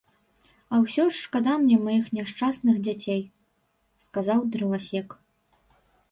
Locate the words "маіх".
1.87-2.05